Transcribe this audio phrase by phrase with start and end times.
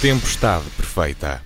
[0.00, 1.42] Tempestade Perfeita.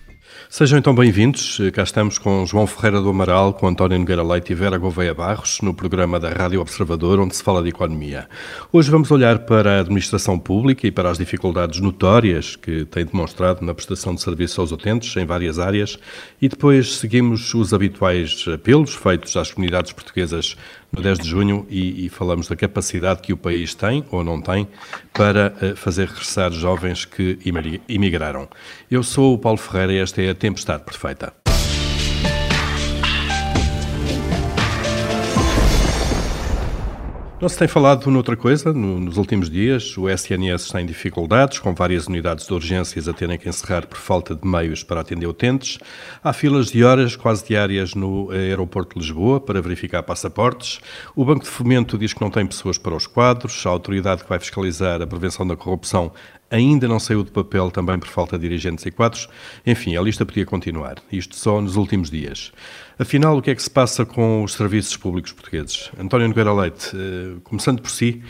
[0.48, 1.58] Sejam então bem-vindos.
[1.72, 5.58] Cá estamos com João Ferreira do Amaral, com António Nogueira Leite e Vera Gouveia Barros,
[5.60, 8.28] no programa da Rádio Observador, onde se fala de economia.
[8.72, 13.66] Hoje vamos olhar para a administração pública e para as dificuldades notórias que tem demonstrado
[13.66, 15.98] na prestação de serviços aos utentes em várias áreas
[16.40, 20.56] e depois seguimos os habituais apelos feitos às comunidades portuguesas
[20.94, 24.40] no 10 de junho e, e, falamos da capacidade que o país tem ou não
[24.40, 24.66] tem
[25.12, 27.38] para uh, fazer regressar jovens que
[27.88, 28.48] imigraram.
[28.90, 31.43] Eu sou o Paulo Ferreira e esta é a Tempestade Perfeita.
[37.44, 39.98] Não se tem falado noutra coisa nos últimos dias.
[39.98, 43.98] O SNS está em dificuldades, com várias unidades de urgências a terem que encerrar por
[43.98, 45.78] falta de meios para atender utentes.
[46.22, 50.80] Há filas de horas quase diárias no aeroporto de Lisboa para verificar passaportes.
[51.14, 53.62] O Banco de Fomento diz que não tem pessoas para os quadros.
[53.66, 56.12] A autoridade que vai fiscalizar a prevenção da corrupção
[56.50, 59.28] ainda não saiu de papel também por falta de dirigentes e quadros.
[59.66, 60.96] Enfim, a lista podia continuar.
[61.10, 62.52] Isto só nos últimos dias.
[62.98, 65.90] Afinal, o que é que se passa com os serviços públicos portugueses?
[65.98, 68.22] António Nogueira Leite, eh, começando por si,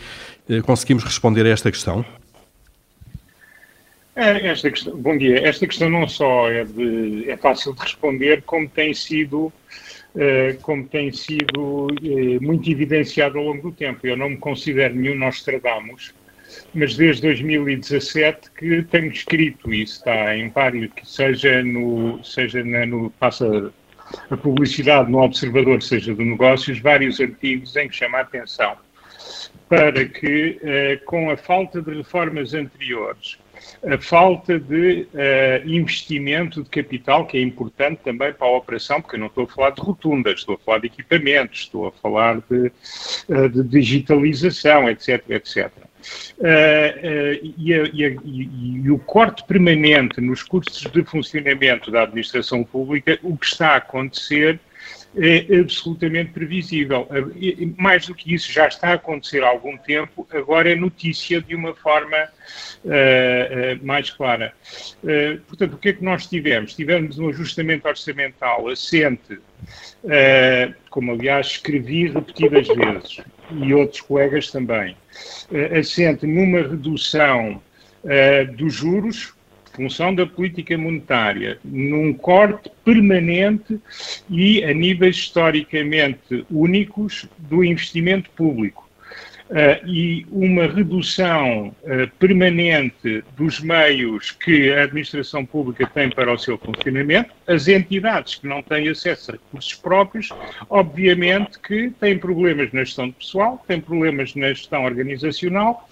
[0.48, 2.04] eh, conseguimos responder a esta questão?
[4.16, 5.46] É, esta questão, bom dia.
[5.46, 9.52] Esta questão não só é, de, é fácil de responder, como tem sido,
[10.16, 11.88] eh, como tem sido
[12.40, 14.06] muito evidenciado ao longo do tempo.
[14.06, 16.14] Eu não me considero nenhum Nostradamus,
[16.74, 23.10] mas desde 2017 que tenho escrito isso, está em vários, seja no, seja na, no
[23.10, 23.72] passa
[24.30, 28.76] a publicidade no Observador, seja de negócios, vários artigos em que chama a atenção
[29.68, 33.38] para que, eh, com a falta de reformas anteriores,
[33.86, 39.16] a falta de uh, investimento de capital, que é importante também para a operação, porque
[39.16, 42.42] eu não estou a falar de rotundas, estou a falar de equipamentos, estou a falar
[42.50, 42.72] de,
[43.28, 45.70] uh, de digitalização, etc, etc.
[46.38, 52.02] Uh, e, a, e, a, e, e, o corte permanente nos custos de funcionamento da
[52.02, 54.58] administração pública, o que está a acontecer
[55.16, 57.08] é absolutamente previsível.
[57.78, 61.54] Mais do que isso, já está a acontecer há algum tempo, agora é notícia de
[61.54, 62.28] uma forma
[63.80, 64.52] mais clara.
[65.46, 66.74] Portanto, o que é que nós tivemos?
[66.74, 69.38] Tivemos um ajustamento orçamental assente,
[70.90, 74.96] como aliás escrevi repetidas vezes, e outros colegas também,
[75.78, 77.60] assente numa redução
[78.56, 79.34] dos juros,
[79.72, 83.80] função da política monetária, num corte permanente
[84.30, 88.83] e a níveis historicamente únicos do investimento público.
[89.50, 96.38] Uh, e uma redução uh, permanente dos meios que a administração pública tem para o
[96.38, 100.30] seu funcionamento, as entidades que não têm acesso a recursos próprios,
[100.70, 105.86] obviamente que têm problemas na gestão de pessoal, têm problemas na gestão organizacional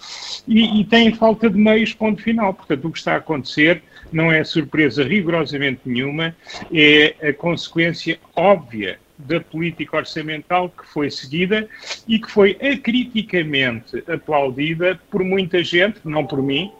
[0.47, 2.55] e, e têm falta de meios, ponto final.
[2.55, 6.35] Portanto, o que está a acontecer não é surpresa rigorosamente nenhuma,
[6.73, 11.67] é a consequência óbvia da política orçamental que foi seguida
[12.07, 16.71] e que foi acriticamente aplaudida por muita gente, não por mim,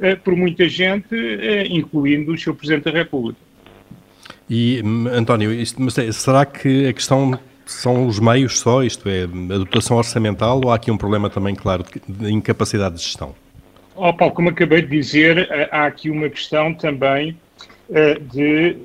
[0.00, 2.54] eh, por muita gente, eh, incluindo o Sr.
[2.54, 3.38] Presidente da República.
[4.48, 4.80] E,
[5.12, 9.58] António, isto, mas é, será que a questão são os meios só, isto é, a
[9.58, 13.34] dotação orçamental, ou há aqui um problema também, claro, de incapacidade de gestão?
[13.96, 17.36] Oh, Paulo, como acabei de dizer, eh, há aqui uma questão também
[17.88, 18.76] de.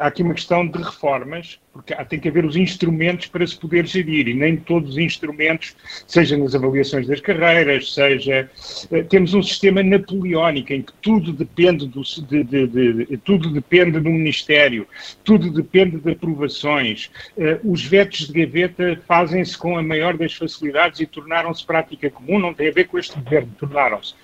[0.00, 3.86] Há aqui uma questão de reformas porque tem que haver os instrumentos para se poder
[3.86, 5.76] gerir e nem todos os instrumentos,
[6.06, 8.50] seja nas avaliações das carreiras, seja.
[8.90, 14.00] Eh, temos um sistema napoleónico em que tudo depende do, de, de, de, tudo depende
[14.00, 14.86] do Ministério,
[15.22, 17.10] tudo depende de aprovações.
[17.38, 22.38] Eh, os vetos de gaveta fazem-se com a maior das facilidades e tornaram-se prática comum,
[22.38, 24.14] não tem a ver com este governo, tornaram-se.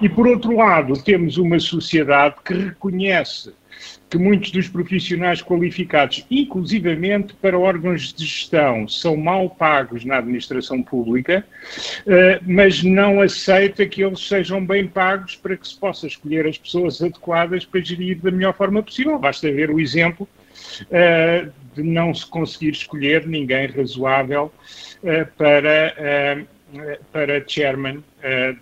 [0.00, 3.52] E por outro lado, temos uma sociedade que reconhece
[4.08, 10.82] que muitos dos profissionais qualificados, inclusivamente para órgãos de gestão, são mal pagos na administração
[10.82, 11.44] pública,
[12.06, 16.56] eh, mas não aceita que eles sejam bem pagos para que se possa escolher as
[16.56, 19.18] pessoas adequadas para gerir da melhor forma possível.
[19.18, 20.28] Basta ver o exemplo
[20.90, 24.52] eh, de não se conseguir escolher ninguém razoável
[25.02, 26.46] eh, para,
[27.12, 28.02] para chairman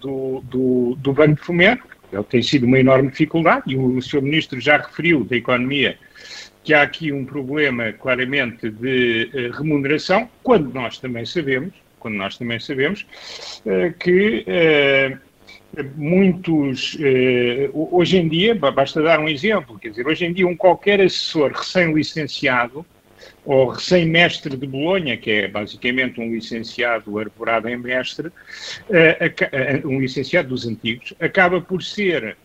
[0.01, 4.23] do, do, do Banco de Fomento, ele tem sido uma enorme dificuldade e o Sr.
[4.23, 5.97] Ministro já referiu da Economia
[6.63, 12.37] que há aqui um problema claramente de uh, remuneração, quando nós também sabemos, quando nós
[12.39, 13.07] também sabemos
[13.67, 14.45] uh, que
[15.97, 16.99] muitos
[17.73, 21.51] hoje em dia, basta dar um exemplo, quer dizer, hoje em dia um qualquer assessor
[21.51, 22.85] recém-licenciado
[23.45, 28.31] ou recém-mestre de Bolonha, que é basicamente um licenciado arvorado em mestre,
[28.91, 29.33] eh,
[29.85, 32.37] um licenciado dos antigos, acaba por ser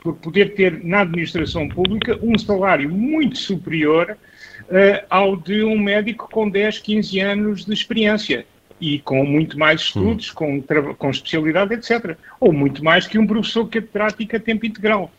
[0.00, 4.16] por poder ter na administração pública um salário muito superior
[4.62, 8.46] uh, ao de um médico com 10, 15 anos de experiência
[8.80, 10.62] e com muito mais estudos, hum.
[10.62, 12.16] com, com especialidade, etc.
[12.38, 15.10] Ou muito mais que um professor catedrático a tempo integral.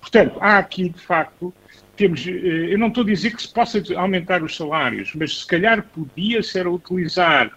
[0.00, 1.54] Portanto, há aqui, de facto,
[2.02, 5.46] temos, eh, eu não estou a dizer que se possa aumentar os salários, mas se
[5.46, 7.50] calhar podia ser a utilizar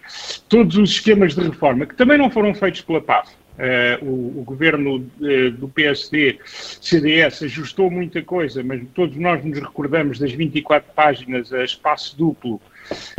[0.48, 4.44] todos os esquemas de reforma, que também não foram feitos pela PAF, Uh, o, o,
[4.44, 10.92] governo uh, do PSD, CDS, ajustou muita coisa, mas todos nós nos recordamos das 24
[10.94, 12.60] páginas a espaço duplo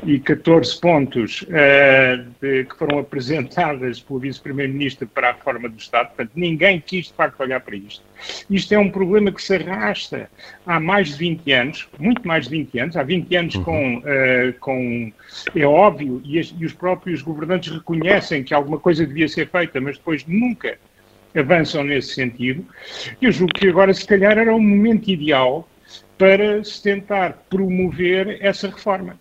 [0.05, 6.09] e 14 pontos uh, de, que foram apresentadas pelo vice-primeiro-ministro para a reforma do Estado.
[6.09, 8.03] Portanto, ninguém quis de facto olhar para isto.
[8.49, 10.31] Isto é um problema que se arrasta
[10.65, 13.65] há mais de 20 anos, muito mais de 20 anos, há 20 anos uhum.
[13.65, 15.13] com, uh, com,
[15.55, 19.81] é óbvio, e, as, e os próprios governantes reconhecem que alguma coisa devia ser feita,
[19.81, 20.79] mas depois nunca
[21.35, 22.65] avançam nesse sentido.
[23.21, 25.69] Eu julgo que agora, se calhar, era o momento ideal
[26.17, 29.19] para se tentar promover essa reforma.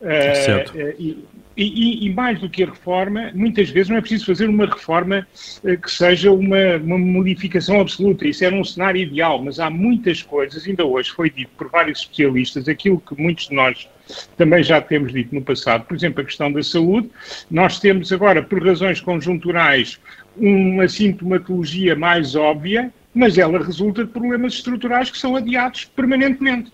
[0.00, 4.48] Uh, e, e, e, mais do que a reforma, muitas vezes não é preciso fazer
[4.48, 5.26] uma reforma
[5.64, 8.26] uh, que seja uma, uma, modificação absoluta.
[8.26, 12.00] Isso era um cenário ideal, mas há muitas coisas, ainda hoje foi dito por vários
[12.00, 13.88] especialistas, aquilo que muitos de nós
[14.36, 17.10] também já temos dito no passado, por exemplo, a questão da saúde.
[17.50, 19.98] Nós temos agora, por razões conjunturais,
[20.36, 26.72] uma sintomatologia mais óbvia, mas ela resulta de problemas estruturais que são adiados permanentemente.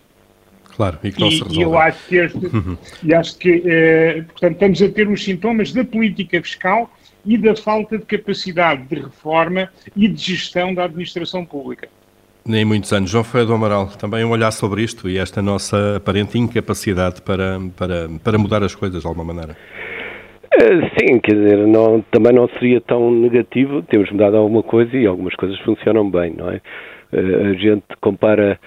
[0.76, 1.60] Claro, e que não e, se resolve.
[1.60, 2.50] E eu acho que, este,
[3.02, 6.90] e acho que eh, portanto, estamos a ter os sintomas da política fiscal
[7.24, 11.88] e da falta de capacidade de reforma e de gestão da administração pública.
[12.46, 13.10] Nem muitos anos.
[13.10, 17.58] João Ferreira do Amaral, também um olhar sobre isto e esta nossa aparente incapacidade para,
[17.76, 19.56] para, para mudar as coisas de alguma maneira.
[20.52, 23.82] Eh, sim, quer dizer, não, também não seria tão negativo.
[23.82, 26.60] Temos mudado alguma coisa e algumas coisas funcionam bem, não é?
[27.12, 28.60] Eh, a gente compara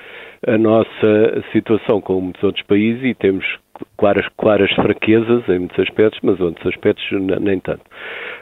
[0.46, 3.46] a nossa situação com muitos outros países e temos
[3.98, 7.06] claras, claras fraquezas em muitos aspectos, mas outros aspectos
[7.42, 7.82] nem tanto.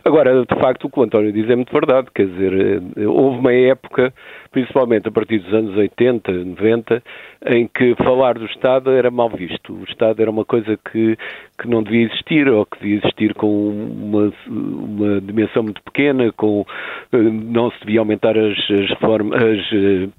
[0.04, 3.40] Agora, de facto, o que o António diz é muito verdade, quer dizer, eh, houve
[3.40, 4.14] uma época,
[4.52, 7.04] principalmente a partir dos anos 80, 90,
[7.48, 9.74] em que falar do Estado era mal visto.
[9.74, 11.18] O Estado era uma coisa que,
[11.60, 16.66] que não devia existir, ou que devia existir com uma, uma dimensão muito pequena, com
[17.12, 20.10] eh, não se devia aumentar as, as, as eh,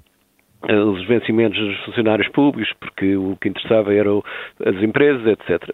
[0.63, 4.23] os vencimentos dos funcionários públicos, porque o que interessava eram
[4.65, 5.73] as empresas, etc.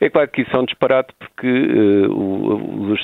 [0.00, 2.96] É claro que isso é um disparate, porque uh, o,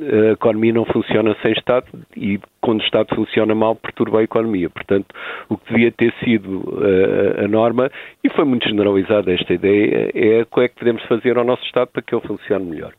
[0.00, 1.86] a economia não funciona sem Estado
[2.16, 4.70] e quando o Estado funciona mal perturba a economia.
[4.70, 5.14] Portanto,
[5.48, 7.90] o que devia ter sido a, eh, a norma,
[8.24, 11.88] e foi muito generalizada esta ideia, é que é que podemos fazer ao nosso Estado
[11.88, 12.92] para que ele funcione melhor.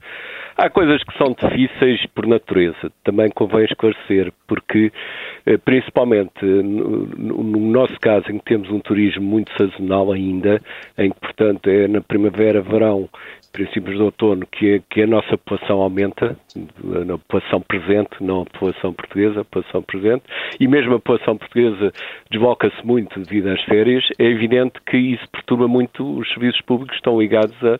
[0.57, 4.91] Há coisas que são difíceis por natureza, também convém esclarecer, porque,
[5.45, 7.05] eh, principalmente no,
[7.43, 10.61] no nosso caso, em que temos um turismo muito sazonal ainda,
[10.97, 13.09] em que, portanto, é na primavera, verão
[13.51, 18.93] princípios de outono que, que a nossa população aumenta, a população presente, não a população
[18.93, 20.23] portuguesa, a população presente,
[20.59, 21.91] e mesmo a população portuguesa
[22.29, 26.97] desloca-se muito devido às férias, é evidente que isso perturba muito os serviços públicos que
[26.97, 27.79] estão ligados a,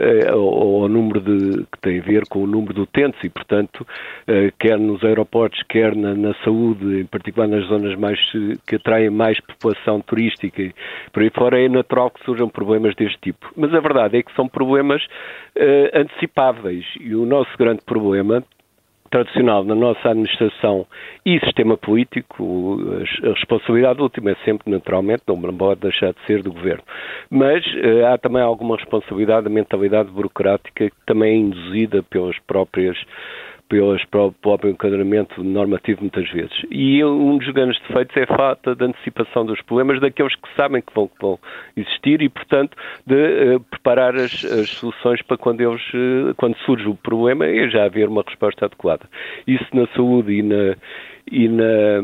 [0.00, 3.28] a, ao, ao, número de, que tem a ver com o número de utentes e,
[3.28, 3.86] portanto,
[4.26, 8.18] eh, quer nos aeroportos, quer na, na saúde, em particular nas zonas mais
[8.66, 10.62] que atraem mais população turística,
[11.12, 13.50] por aí fora é natural que surjam problemas deste tipo.
[13.56, 15.02] Mas a verdade é que são problemas
[15.56, 16.84] uh, antecipáveis.
[17.00, 18.44] E o nosso grande problema
[19.10, 20.86] tradicional na nossa administração
[21.26, 22.78] e sistema político,
[23.24, 26.82] a responsabilidade última é sempre, naturalmente, não pode deixar de ser do governo.
[27.28, 32.96] Mas uh, há também alguma responsabilidade da mentalidade burocrática que também é induzida pelas próprias
[33.70, 36.52] pelos, pelo próprio enquadramento normativo muitas vezes.
[36.70, 40.82] E um dos grandes defeitos é a falta de antecipação dos problemas daqueles que sabem
[40.82, 41.38] que vão, que vão
[41.76, 46.86] existir e, portanto, de uh, preparar as, as, soluções para quando, eles, uh, quando surge
[46.88, 49.08] o problema e já haver uma resposta adequada.
[49.46, 50.76] Isso na saúde e na,
[51.30, 52.02] e na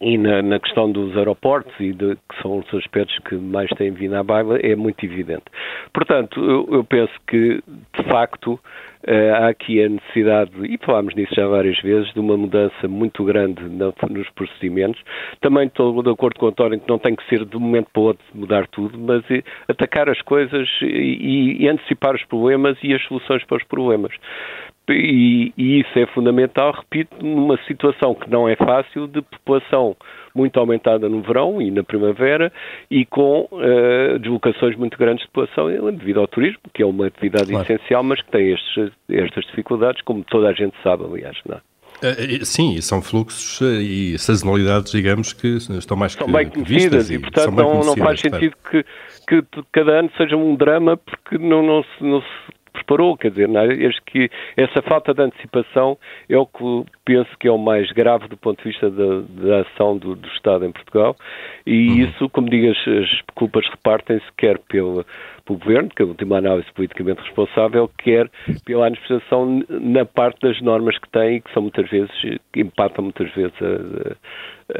[0.00, 3.90] e na, na, questão dos aeroportos, e de, que são os aspectos que mais têm
[3.90, 5.44] vindo à baila, é muito evidente.
[5.92, 7.62] Portanto, eu, eu penso que,
[7.96, 8.60] de facto,
[9.08, 13.24] eh, há aqui a necessidade, e falámos nisso já várias vezes, de uma mudança muito
[13.24, 15.00] grande nos procedimentos.
[15.40, 17.88] Também estou de acordo com o António que não tem que ser de um momento
[17.92, 22.76] para o outro mudar tudo, mas eh, atacar as coisas e, e antecipar os problemas
[22.82, 24.12] e as soluções para os problemas.
[24.88, 29.96] E, e, isso é fundamental, repito, numa situação que não é fácil de população
[30.34, 32.52] muito aumentada no verão e na primavera
[32.90, 37.50] e com uh, deslocações muito grandes de população devido ao turismo, que é uma atividade
[37.50, 37.64] claro.
[37.64, 41.36] essencial, mas que tem estes, estas dificuldades, como toda a gente sabe, aliás.
[41.46, 41.60] Não é?
[41.96, 47.52] Uh, sim, são fluxos e sazonalidades, digamos, que estão mais são bem conhecidas e, portanto,
[47.52, 48.84] não, não faz sentido que,
[49.26, 53.48] que cada ano seja um drama porque não, não, se, não se preparou, quer dizer,
[53.48, 53.86] é?
[53.86, 58.28] acho que essa falta de antecipação é o que penso que é o mais grave
[58.28, 61.16] do ponto de vista da, da ação do, do, Estado em Portugal
[61.66, 61.96] e uhum.
[61.96, 65.04] isso, como digo, as, as culpas repartem-se quer pelo,
[65.44, 68.30] pelo Governo, que é a última análise politicamente responsável, quer
[68.64, 72.10] pela administração na parte das normas que tem e que são muitas vezes,
[72.54, 73.66] empatam muitas vezes a,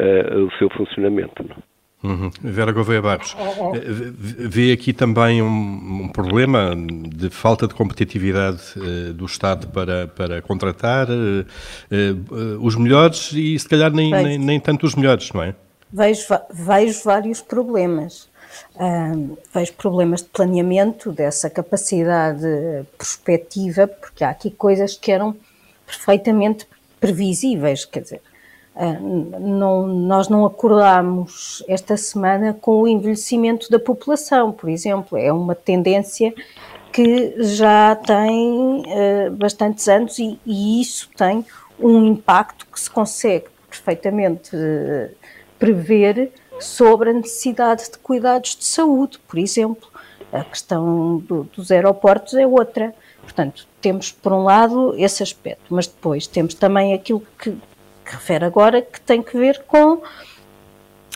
[0.03, 1.43] a, a, o seu funcionamento.
[1.43, 1.75] Não?
[2.07, 2.31] Uhum.
[2.41, 3.77] Vera Gouveia Barros, oh, oh.
[3.77, 3.81] Eh,
[4.17, 10.41] vê aqui também um, um, problema de falta de competitividade uh, do Estado para, para
[10.41, 11.45] contratar uh,
[11.91, 15.53] uh, os melhores e se calhar nem, nem, nem, tanto os melhores, não é?
[15.93, 16.23] Vejo,
[16.53, 18.29] vejo vários problemas.
[19.53, 22.47] vejo problemas de planeamento, dessa capacidade
[22.97, 25.37] prospectiva, porque há aqui coisas que eram
[25.85, 26.69] perfeitamente
[27.01, 28.21] previsíveis, quer dizer,
[29.40, 35.16] não, nós não acordámos esta semana com o envelhecimento da população, por exemplo.
[35.16, 36.35] É uma tendência
[36.92, 41.45] que já tem uh, bastantes anos e, e, isso tem
[41.78, 45.11] um impacto que se consegue perfeitamente uh,
[45.59, 49.88] prever sobre a necessidade de cuidados de saúde, por exemplo.
[50.33, 52.95] A questão do, dos aeroportos é outra.
[53.23, 57.56] Portanto, temos por um lado esse aspecto, mas depois temos também aquilo que
[58.07, 60.01] que refere agora, que tem que ver com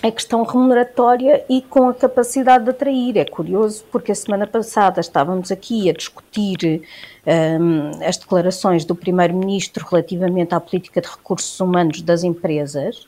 [0.02, 3.18] a questão remuneratória e com a capacidade de atrair.
[3.18, 6.82] É curioso porque a semana passada estávamos aqui a discutir
[7.26, 13.06] um, as declarações do Primeiro-Ministro relativamente à política de recursos humanos das empresas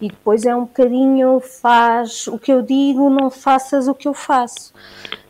[0.00, 4.14] e depois é um bocadinho faz o que eu digo, não faças o que eu
[4.14, 4.74] faço.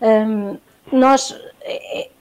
[0.01, 0.57] Um,
[0.91, 1.39] nós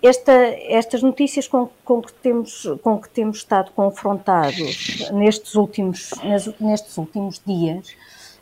[0.01, 6.11] esta, estas notícias com, com, que temos, com que temos estado confrontados nestes últimos,
[6.59, 7.95] nestes últimos dias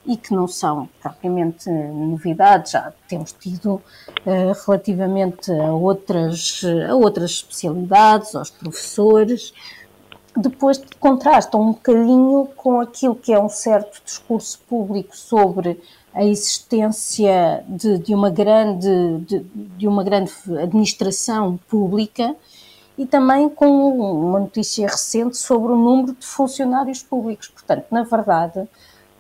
[0.06, 7.32] e que não são propriamente novidades, já temos tido uh, relativamente a outras, a outras
[7.32, 9.54] especialidades, aos professores,
[10.36, 15.80] depois contrastam um bocadinho com aquilo que é um certo discurso público sobre
[16.14, 19.40] a existência de, de uma grande, de,
[19.78, 22.36] de, uma grande administração pública
[22.98, 27.48] e também com uma notícia recente sobre o número de funcionários públicos.
[27.48, 28.68] Portanto, na verdade,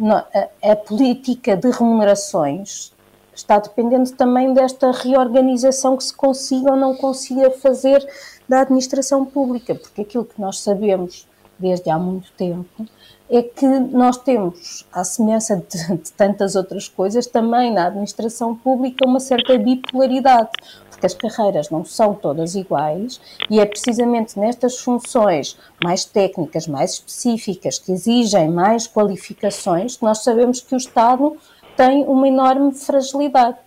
[0.01, 2.91] a, a política de remunerações
[3.33, 8.05] está dependendo também desta reorganização que se consiga ou não consiga fazer
[8.47, 11.27] da administração pública, porque aquilo que nós sabemos
[11.57, 12.85] desde há muito tempo
[13.29, 19.07] é que nós temos, à semelhança de, de, tantas outras coisas, também na administração pública
[19.07, 20.49] uma certa bipolaridade,
[20.89, 26.93] porque as carreiras não são todas iguais e é precisamente nestas funções mais técnicas, mais
[26.93, 31.37] específicas, que exigem mais qualificações, que nós sabemos que o Estado
[31.77, 33.57] tem uma enorme fragilidade.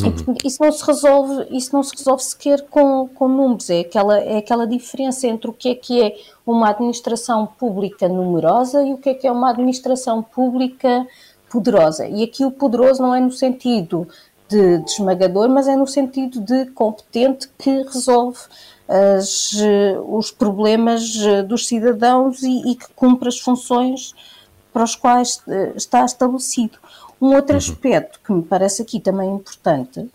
[0.00, 0.34] Uhum.
[0.44, 4.38] isso não se resolve, isso não se resolve sequer com, com números, é aquela, é
[4.38, 9.10] aquela diferença entre o que é que é uma administração pública numerosa e o que
[9.10, 11.06] é que é uma administração pública
[11.50, 12.06] poderosa.
[12.06, 14.06] E aqui o poderoso não é no sentido
[14.48, 18.38] de, de esmagador, mas é no sentido de competente que resolve
[18.88, 19.52] as,
[20.06, 21.14] os problemas
[21.46, 24.14] dos cidadãos e, e que cumpre as funções
[24.72, 26.78] para os quais eh, está estabelecido.
[27.20, 27.58] Um outro uhum.
[27.58, 30.08] aspecto que me parece aqui também importante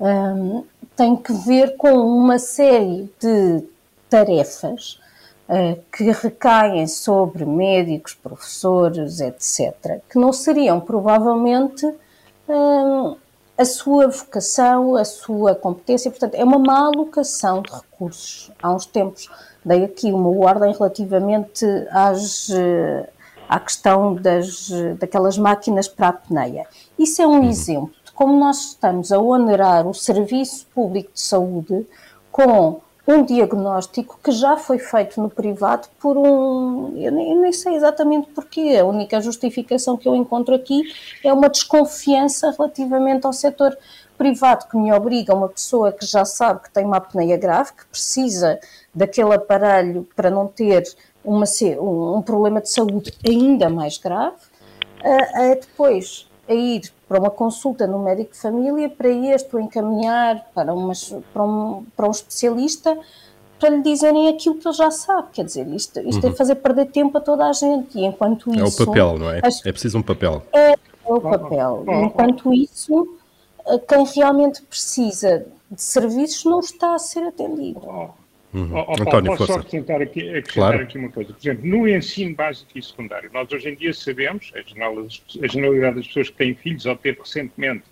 [0.00, 3.64] um, tem que ver com uma série de
[4.08, 5.00] tarefas
[5.48, 11.86] uh, que recaem sobre médicos, professores, etc., que não seriam provavelmente
[12.48, 13.16] um,
[13.58, 18.50] a sua vocação, a sua competência, portanto, é uma má alocação de recursos.
[18.62, 19.30] Há uns tempos
[19.64, 23.06] dei aqui uma ordem relativamente às, uh,
[23.48, 26.66] à questão das, daquelas máquinas para a apneia.
[26.98, 27.48] Isso é um uhum.
[27.48, 31.86] exemplo de como nós estamos a onerar o Serviço Público de Saúde
[32.30, 36.92] com um diagnóstico que já foi feito no privado por um.
[36.96, 38.76] Eu nem, eu nem, sei exatamente porquê.
[38.80, 40.82] A única justificação que eu encontro aqui
[41.22, 43.78] é uma desconfiança relativamente ao setor
[44.18, 47.86] privado que me obriga uma pessoa que já sabe que tem uma apneia grave, que
[47.86, 48.58] precisa
[48.94, 50.84] daquele aparelho para não ter
[51.26, 51.44] uma,
[51.80, 54.36] um, um problema de saúde ainda mais grave,
[55.02, 59.60] a, a depois a ir para uma consulta no médico de família, para este o
[59.60, 60.72] encaminhar para,
[61.32, 62.96] para, um, para um especialista
[63.58, 65.28] para lhe dizerem aquilo que ele já sabe.
[65.32, 66.34] Quer dizer, isto, isto é uhum.
[66.34, 67.98] é fazer perder tempo a toda a gente.
[67.98, 68.80] E enquanto isso.
[68.80, 69.40] É o papel, não é?
[69.42, 70.42] As, é preciso um papel.
[70.52, 71.84] É, é o papel.
[72.04, 73.16] Enquanto isso,
[73.88, 77.80] quem realmente precisa de serviços não está a ser atendido.
[78.56, 78.74] Uhum.
[78.74, 79.52] Oh, oh, António, posso força.
[79.52, 80.82] só acrescentar, aqui, acrescentar claro.
[80.82, 81.30] aqui uma coisa.
[81.34, 86.06] Por exemplo, no ensino básico e secundário, nós hoje em dia sabemos, a generalidade das
[86.06, 87.84] pessoas que têm filhos ou teve recentemente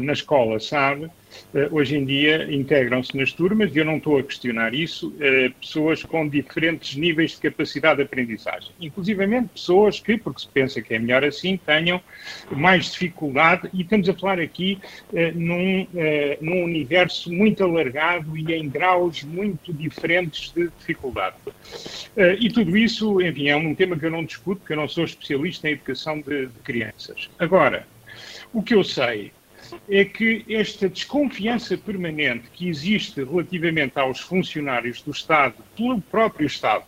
[0.00, 1.10] na escola sabe,
[1.52, 5.50] eh, hoje em dia integram-se nas turmas, e eu não estou a questionar isso, eh,
[5.60, 8.70] pessoas com diferentes níveis de capacidade de aprendizagem.
[8.80, 12.00] Inclusivamente pessoas que, porque se pensa que é melhor assim, tenham
[12.50, 14.78] mais dificuldade, e estamos a falar aqui
[15.12, 15.86] eh, num,
[16.40, 21.36] num universo muito alargado e em graus muito diferentes de dificuldade.
[22.38, 25.04] E tudo isso, enfim, é um tema que eu não discuto, porque eu não sou
[25.04, 27.28] especialista em educação de, de crianças.
[27.38, 27.86] Agora,
[28.52, 29.32] o que eu sei
[29.88, 36.84] é que esta desconfiança permanente que existe relativamente aos funcionários do Estado, pelo próprio Estado,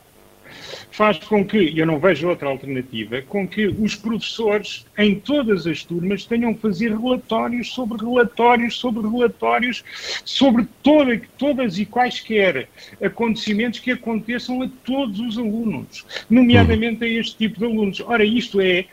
[0.90, 5.66] faz com que, e eu não vejo outra alternativa, com que os professores em todas
[5.66, 9.84] as turmas tenham que fazer relatórios sobre relatórios sobre relatórios
[10.24, 12.68] sobre toda, todas e quaisquer
[13.02, 18.00] acontecimentos que aconteçam a todos os alunos, nomeadamente a este tipo de alunos.
[18.00, 18.86] Ora, isto é,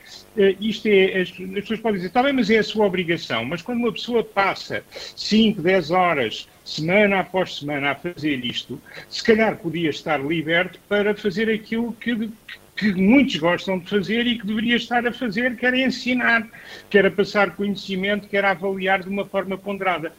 [0.60, 3.62] isto é, as, as pessoas podem dizer, está bem, mas é a sua obrigação, mas
[3.62, 4.84] quando uma pessoa passa
[5.16, 11.16] 5, 10 horas semana após semana a fazer isto, se calhar podia estar liberto para
[11.16, 12.30] fazer aquilo que,
[12.76, 16.48] que muitos gostam de fazer e que deveria estar a fazer, que era ensinar,
[16.90, 20.14] que era passar conhecimento, que era avaliar de uma forma ponderada.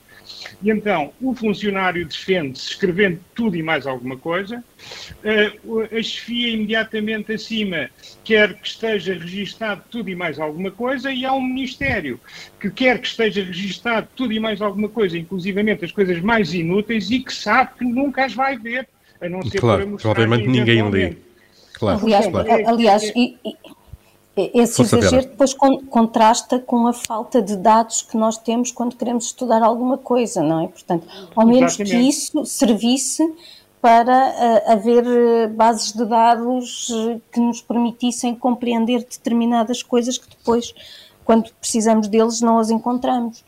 [0.63, 4.63] E então, o funcionário defende-se escrevendo tudo e mais alguma coisa,
[5.25, 7.91] a chefia imediatamente acima
[8.23, 12.19] quer que esteja registado tudo e mais alguma coisa, e há um Ministério
[12.59, 17.11] que quer que esteja registado tudo e mais alguma coisa, inclusivamente as coisas mais inúteis,
[17.11, 18.89] e que sabe que nunca as vai ver,
[19.21, 20.11] a não ser claro, para mostrar.
[20.11, 21.17] Obviamente ninguém lê.
[21.75, 22.69] Claro, aliás, claro.
[22.69, 23.57] aliás e, e
[24.37, 29.27] esse Força exagero depois contrasta com a falta de dados que nós temos quando queremos
[29.27, 30.67] estudar alguma coisa, não é?
[30.67, 31.91] Portanto, ao menos Exatamente.
[31.91, 33.33] que isso servisse
[33.81, 40.27] para uh, haver eh, bases de dados uh, que nos permitissem compreender determinadas coisas que
[40.31, 40.75] depois,
[41.23, 43.45] quando precisamos deles, não as encontramos.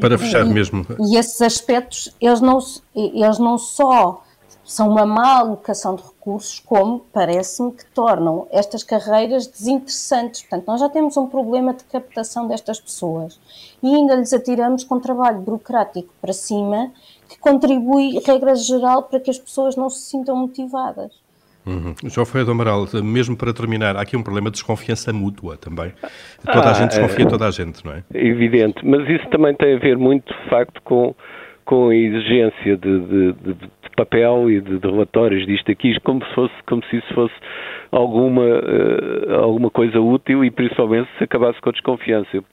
[0.00, 0.86] para fechar e, mesmo.
[0.98, 2.58] E esses aspectos, eles não,
[2.94, 4.24] eles não só
[4.64, 10.42] são uma má alocação de recursos, como parece-me que tornam estas carreiras desinteressantes.
[10.42, 13.40] Portanto, nós já temos um problema de captação destas pessoas
[13.82, 16.92] e ainda lhes atiramos com trabalho burocrático para cima
[17.28, 21.22] que contribui, regra geral, para que as pessoas não se sintam motivadas.
[21.64, 21.94] Uhum.
[22.04, 25.92] João Ferreira do Amaral, mesmo para terminar, há aqui um problema de desconfiança mútua também.
[26.44, 28.02] Toda ah, a gente desconfia, é, toda a gente, não é?
[28.12, 31.14] Evidente, mas isso também tem a ver muito, de facto, com,
[31.72, 33.56] com a exigência de, de, de
[33.96, 37.34] papel e de, de, relatórios disto aqui, como se, fosse, como se isso fosse
[37.90, 42.44] alguma, uh, alguma coisa útil e principalmente se acabasse com a desconfiança.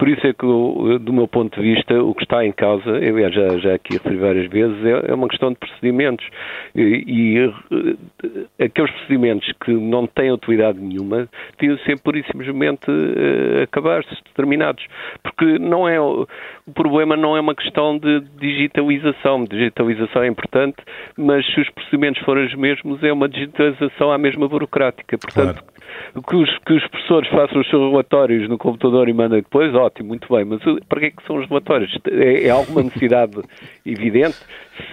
[0.00, 3.30] Por isso é que, do meu ponto de vista, o que está em causa, eu
[3.30, 6.26] já, já aqui referi várias vezes, é, é uma questão de procedimentos.
[6.74, 12.90] E, e, eh, aqueles procedimentos que não têm utilidade nenhuma deviam ser pura e simplesmente
[12.90, 14.82] uh, acabar-se, determinados.
[15.22, 16.26] Porque não é, o
[16.74, 19.44] problema não é uma questão de digitalização.
[19.44, 20.78] Digitalização é importante,
[21.18, 25.18] mas se os procedimentos forem os mesmos, é uma digitalização à mesma burocrática.
[25.18, 25.80] Portanto, claro
[26.26, 30.08] que os, que os professores façam os seus relatórios no computador e mandem depois, ótimo,
[30.08, 31.92] muito bem, mas para que é que são os relatórios?
[32.10, 33.36] É, é alguma necessidade
[33.84, 34.38] evidente?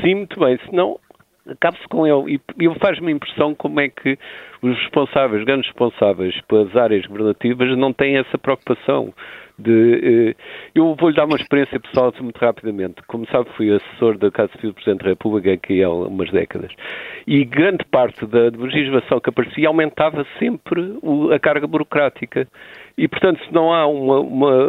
[0.02, 1.00] Sim, muito bem, senão
[1.48, 2.36] acabe-se com ele.
[2.36, 4.18] E, e faz-me impressão como é que
[4.62, 9.14] os responsáveis, grandes responsáveis pelas áreas governativas não têm essa preocupação
[9.58, 10.32] de.
[10.32, 10.36] Eh,
[10.76, 13.02] eu vou-lhe dar uma experiência pessoal muito rapidamente.
[13.08, 16.72] Como sabe, fui assessor da Casa Civil do Presidente da República aqui há umas décadas.
[17.26, 20.98] E grande parte da legislação que aparecia aumentava sempre
[21.34, 22.48] a carga burocrática.
[22.98, 24.66] E, portanto, se não há uma, uma,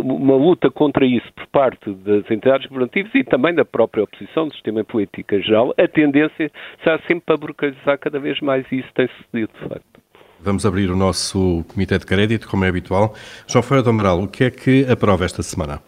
[0.00, 4.54] uma, luta contra isso por parte das entidades governativas e também da própria oposição, do
[4.54, 6.50] sistema político geral, a tendência
[6.82, 10.05] será sempre para burocratizar cada vez mais e isso tem sucedido, de facto.
[10.40, 13.14] Vamos abrir o nosso Comitê de Crédito, como é habitual.
[13.46, 15.80] João Ferreira do Amaral, o que é que aprova esta semana?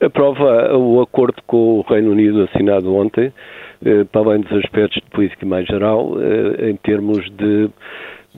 [0.00, 3.32] Aprova o acordo com o Reino Unido assinado ontem,
[3.84, 7.68] eh, para além dos aspectos de política mais geral, eh, em termos de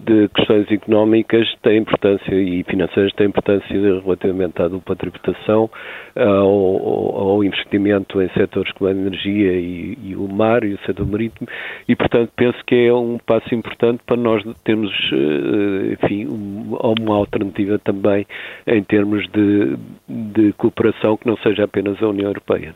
[0.05, 5.71] de questões económicas tem importância e financeiras tem importância relativamente à dupla tributação,
[6.17, 11.07] ao, ao investimento em setores como a energia e, e, o mar e o setor
[11.07, 11.49] marítimo
[11.89, 17.79] e, portanto, penso que é um passo importante para nós termos, eh, enfim, uma alternativa
[17.79, 18.27] também
[18.67, 19.77] em termos de,
[20.09, 22.75] de cooperação que não seja apenas a União Europeia.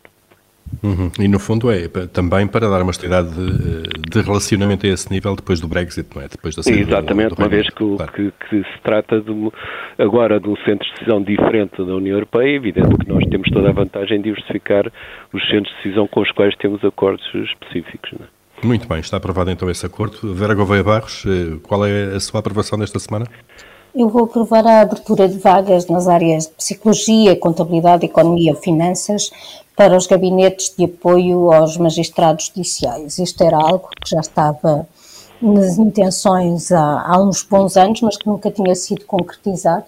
[0.82, 1.10] Uhum.
[1.18, 5.36] E no fundo é também para dar uma estabilidade de, de, relacionamento a esse nível
[5.36, 6.28] depois do Brexit, não é?
[6.28, 8.12] Depois da Exatamente, do, do uma vez que, claro.
[8.12, 9.32] que, que, se trata de,
[9.98, 13.48] agora de um centro de decisão diferente da União Europeia, é evidente que nós temos
[13.50, 14.90] toda a vantagem de diversificar
[15.32, 18.12] os centros de decisão com os quais temos acordos específicos.
[18.12, 18.44] Não é?
[18.62, 20.32] Muito bem, está aprovado então esse acordo.
[20.34, 23.26] Vera Gouveia Barros, eh, qual é a sua aprovação desta semana?
[23.94, 29.30] Eu vou aprovar a abertura de vagas nas áreas de psicologia, contabilidade, economia e finanças
[29.76, 33.18] para os gabinetes de apoio aos magistrados judiciais.
[33.18, 34.88] Isto era algo que já estava
[35.40, 39.84] nas intenções há, há uns bons anos, mas que nunca tinha sido concretizado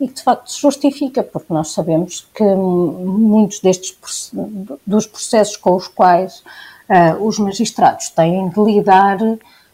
[0.00, 4.32] e que de facto se justifica, porque nós sabemos que muitos destes
[4.86, 6.42] dos processos com os quais
[6.88, 9.18] uh, os magistrados têm de lidar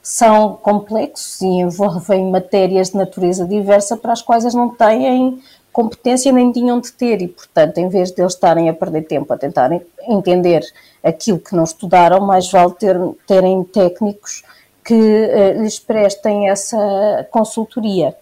[0.09, 5.39] são complexos e envolvem matérias de natureza diversa para as quais eles não têm
[5.71, 9.31] competência nem tinham de ter e, portanto, em vez de eles estarem a perder tempo
[9.31, 10.65] a tentarem entender
[11.05, 14.43] aquilo que não estudaram, mais vale ter, terem técnicos
[14.83, 18.17] que uh, lhes prestem essa consultoria,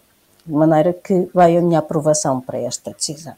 [0.45, 3.33] de maneira que vai a minha aprovação para esta decisão.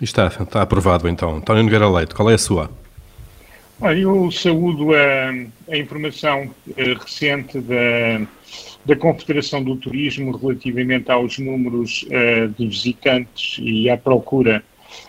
[0.00, 1.34] Está, está aprovado então.
[1.34, 2.70] António Nogueira Leite, qual é a sua?
[3.82, 8.20] Olha, eu saúdo a, a informação uh, recente da,
[8.84, 14.62] da Confederação do Turismo relativamente aos números uh, de visitantes e à procura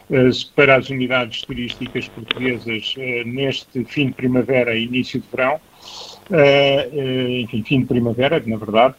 [0.10, 5.60] uh, para as unidades turísticas portuguesas neste fim de primavera e início de verão.
[7.44, 8.96] enfim, fim de primavera, na verdade,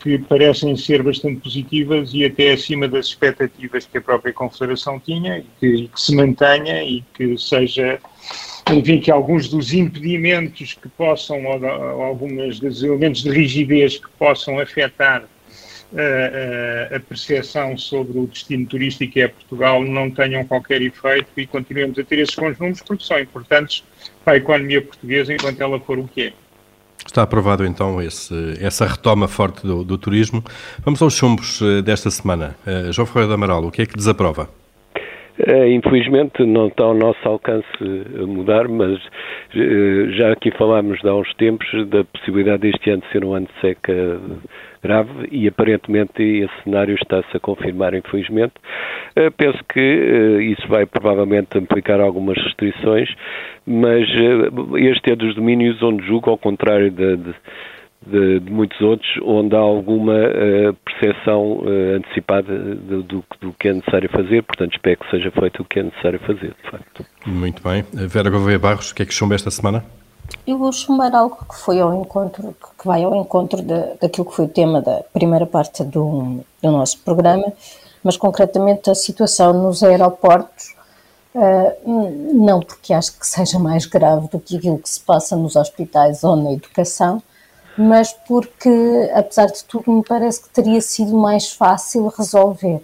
[0.00, 5.38] que parecem ser bastante positivas e até acima das expectativas que a própria Confederação tinha,
[5.38, 7.98] e que, que se mantenha e que seja
[8.72, 14.08] enfim, que alguns dos impedimentos que possam, ou, ou alguns dos elementos de rigidez que
[14.18, 20.44] possam afetar uh, uh, a percepção sobre o destino turístico que é Portugal não tenham
[20.44, 23.84] qualquer efeito e continuemos a ter esses conjuntos porque são importantes
[24.24, 26.32] para a economia portuguesa enquanto ela for o que é.
[27.04, 30.42] Está aprovado então esse, essa retoma forte do, do, turismo.
[30.82, 32.56] Vamos aos chumbos eh, desta semana.
[32.92, 34.48] João Ferreira de Amaral, o que é que desaprova?
[35.36, 37.66] Eh, infelizmente não está ao nosso alcance
[38.24, 39.00] mudar, mas
[39.54, 43.60] eh, já aqui falámos há uns tempos da possibilidade deste ano ser um ano de
[43.60, 44.20] seca
[44.80, 48.52] grave e aparentemente esse cenário está-se a confirmar, infelizmente.
[49.16, 49.80] Eh, penso que
[50.56, 53.08] isso vai provavelmente implicar algumas restrições,
[53.66, 54.06] mas
[54.76, 57.34] este é dos domínios onde julgo, ao contrário de, de
[58.06, 63.68] de, de, muitos outros, onde há alguma uh, percepção uh, antecipada do, do, do, que
[63.68, 67.04] é necessário fazer, portanto espero que seja feito o que é necessário fazer, de facto.
[67.26, 67.84] Muito bem.
[67.92, 69.84] Vera Gouveia Barros, o que é que chumba esta semana?
[70.46, 74.34] Eu vou chumbar algo que foi ao encontro, que vai ao encontro de, daquilo que
[74.34, 77.52] foi o tema da primeira parte do, do nosso programa,
[78.02, 80.74] mas concretamente a situação nos aeroportos,
[81.34, 85.56] uh, não porque acho que seja mais grave do que aquilo que se passa nos
[85.56, 87.22] hospitais ou na educação,
[87.76, 92.80] mas porque, apesar de tudo, me parece que teria sido mais fácil resolver.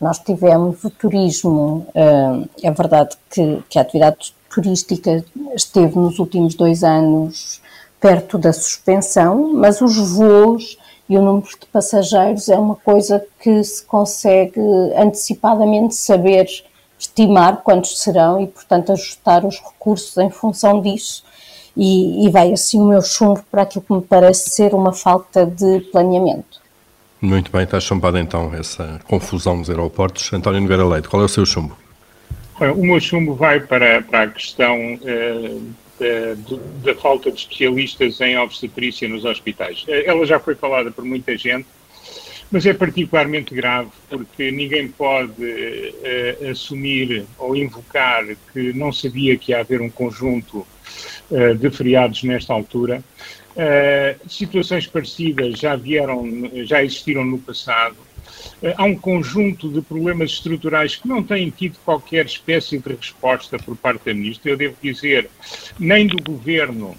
[0.00, 5.24] Nós tivemos o turismo, eh, é verdade que, que a atividade turística
[5.54, 7.60] esteve nos últimos dois anos
[8.00, 10.76] perto da suspensão, mas os voos
[11.08, 14.60] e o número de passageiros é uma coisa que se consegue
[14.96, 16.48] antecipadamente saber
[16.98, 21.24] estimar quantos serão e, portanto, ajustar os recursos em função disso
[21.76, 25.46] e, e vai assim o meu chumbo para aquilo que me parece ser uma falta
[25.46, 26.60] de planeamento.
[27.20, 30.32] Muito bem, está chumbada então essa confusão nos aeroportos.
[30.32, 31.76] António Nogueira Leite, qual é o seu chumbo?
[32.60, 38.36] O meu chumbo vai para, para a questão uh, da, da, falta de especialistas em
[38.38, 39.84] obstetrícia nos hospitais.
[39.88, 41.66] Eh, ela já foi falada por muita gente,
[42.50, 49.52] mas é particularmente grave porque ninguém pode uh, assumir ou invocar que não sabia que
[49.52, 50.66] ia haver um conjunto
[51.32, 53.02] uh, de feriados nesta altura.
[53.54, 56.24] Uh, situações parecidas já vieram,
[56.64, 57.96] já existiram no passado.
[58.76, 63.76] há um conjunto de problemas estruturais que não têm tido qualquer espécie de resposta por
[63.76, 64.52] parte da Ministra.
[64.52, 65.28] Eu devo dizer,
[65.78, 66.96] nem do Governo,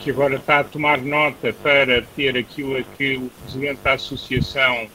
[0.00, 4.88] que agora está a tomar nota para ter aquilo a que o Presidente da Associação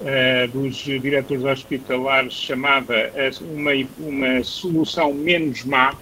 [0.00, 2.94] uh, dos diretores hospitalares chamava
[3.40, 5.96] uma, uma solução menos má uh,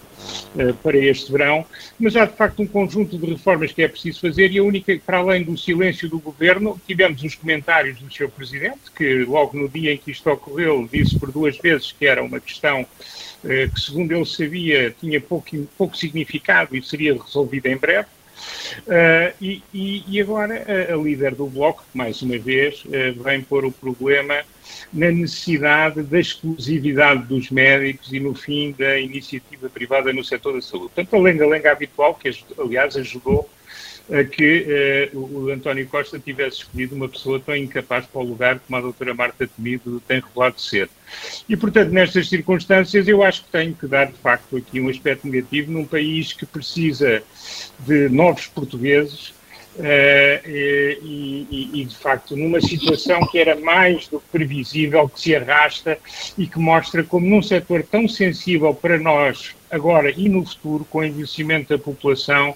[0.81, 1.65] para este verão,
[1.99, 4.97] mas há de facto um conjunto de reformas que é preciso fazer e a única,
[5.05, 8.29] para além do silêncio do Governo, tivemos os comentários do Sr.
[8.29, 12.23] Presidente, que logo no dia em que isto ocorreu disse por duas vezes que era
[12.23, 17.77] uma questão uh, que, segundo ele sabia, tinha pouco, pouco significado e seria resolvida em
[17.77, 18.07] breve.
[18.87, 19.63] Uh, e,
[20.07, 24.43] e, agora a, a, líder do Bloco, mais uma vez, uh, vem pôr o problema
[24.91, 30.61] na necessidade da exclusividade dos médicos e, no fim, da iniciativa privada no setor da
[30.61, 30.91] saúde.
[30.93, 33.49] Portanto, a lenga-lenga habitual, que aliás ajudou
[34.11, 38.59] a que eh, o António Costa tivesse escolhido uma pessoa tão incapaz para o lugar
[38.59, 40.89] como a doutora Marta Temido tem revelado ser.
[41.47, 45.27] E, portanto, nestas circunstâncias, eu acho que tenho que dar, de facto, aqui um aspecto
[45.27, 47.21] negativo num país que precisa
[47.79, 49.33] de novos portugueses
[49.75, 55.35] uh, e, e, de facto, numa situação que era mais do que previsível, que se
[55.35, 55.97] arrasta
[56.37, 60.99] e que mostra como num setor tão sensível para nós, agora e no futuro, com
[60.99, 62.55] o envelhecimento da população,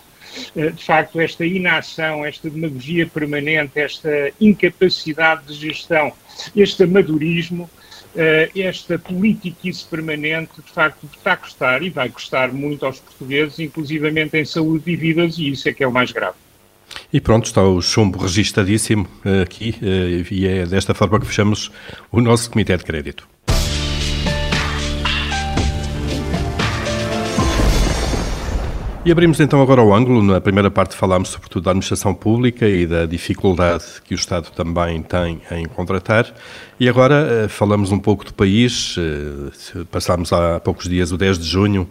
[0.55, 6.11] eh, de facto, esta inação, esta demagogia permanente, esta incapacidade de gestão,
[6.55, 7.69] este amadorismo,
[8.15, 13.59] eh, esta politiquice permanente, de facto, está a custar e vai custar muito aos portugueses,
[13.59, 16.42] inclusivamente em saúde e vidas, e isso é que é o mais grave.
[17.13, 19.75] E pronto, está o chumbo registadíssimo eh, aqui,
[20.31, 21.71] e é desta forma que fechamos
[22.11, 23.32] o nosso Comitê de Crédito.
[29.05, 30.23] E abrimos então agora o ângulo.
[30.23, 35.03] Na primeira parte falámos sobretudo da administração pública e da dificuldade que o Estado também
[35.03, 36.33] tem em contratar.
[36.79, 38.95] E agora eh, falamos um pouco do país.
[38.97, 41.85] Eh, passámos há poucos dias o 10 de junho,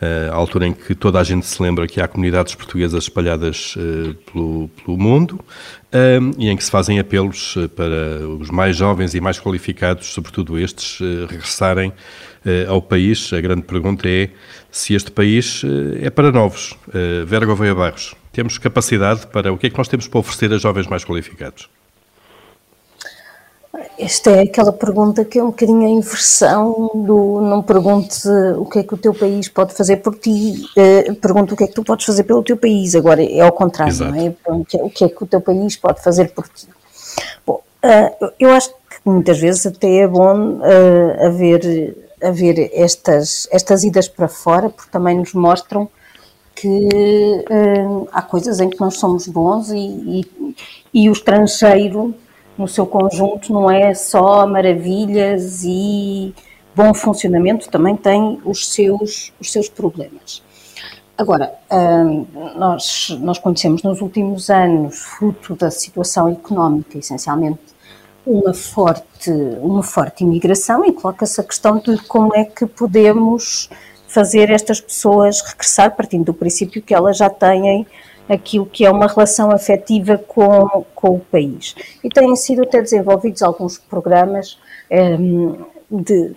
[0.00, 3.74] eh, a altura em que toda a gente se lembra que há comunidades portuguesas espalhadas
[4.32, 5.38] pelo, pelo mundo
[6.38, 10.98] e em que se fazem apelos para os mais jovens e mais qualificados, sobretudo estes,
[11.28, 11.92] regressarem
[12.68, 13.32] ao país.
[13.32, 14.30] A grande pergunta é
[14.70, 15.62] se este país
[16.00, 16.76] é para novos.
[17.26, 20.58] Vera Gouveia Barros, temos capacidade para o que é que nós temos para oferecer a
[20.58, 21.68] jovens mais qualificados?
[23.98, 28.80] Esta é aquela pergunta que é um bocadinho a inversão do não pergunte o que
[28.80, 31.74] é que o teu país pode fazer por ti, eh, pergunta o que é que
[31.74, 32.94] tu podes fazer pelo teu país.
[32.94, 34.12] Agora é ao contrário, Exato.
[34.12, 34.34] não é?
[34.80, 36.68] O que é que o teu país pode fazer por ti?
[37.46, 37.62] Bom,
[38.38, 40.60] eu acho que muitas vezes até é bom
[41.20, 45.88] haver, haver estas, estas idas para fora, porque também nos mostram
[46.54, 50.56] que uh, há coisas em que nós somos bons e, e,
[50.94, 52.14] e o estrangeiro
[52.56, 56.32] no seu conjunto não é só maravilhas e
[56.74, 60.42] bom funcionamento, também tem os seus, os seus problemas.
[61.16, 67.73] Agora, hum, nós, nós conhecemos nos últimos anos, fruto da situação económica, essencialmente,
[68.26, 73.68] uma forte, uma forte imigração e coloca-se a questão de como é que podemos
[74.08, 77.86] fazer estas pessoas regressar, partindo do princípio que elas já têm
[78.28, 81.74] aquilo que é uma relação afetiva com, com o país.
[82.02, 84.58] E têm sido até desenvolvidos alguns programas
[84.90, 85.56] um, ehm,
[85.90, 86.34] de, de,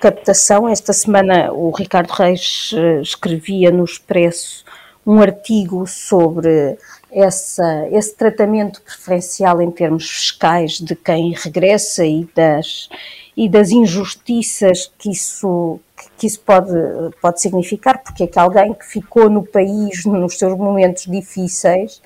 [0.00, 0.68] captação.
[0.68, 4.64] Esta semana o Ricardo Reis uh, escrevia no Expresso
[5.06, 6.76] um artigo sobre
[7.12, 12.88] essa, esse tratamento preferencial em termos fiscais de quem regressa e das,
[13.36, 15.80] e das injustiças que isso,
[16.16, 16.72] que isso pode,
[17.20, 22.00] pode significar, porque é que alguém que ficou no país nos seus momentos difíceis,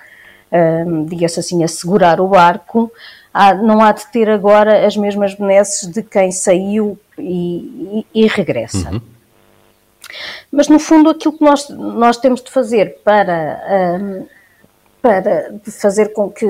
[0.53, 2.91] um, diga-se assim, a segurar o barco,
[3.33, 8.27] há, não há de ter agora as mesmas benesses de quem saiu e, e, e
[8.27, 8.91] regressa.
[8.91, 9.01] Uhum.
[10.51, 14.27] Mas, no fundo, aquilo que nós, nós temos de fazer para, um,
[15.05, 16.47] para fazer com que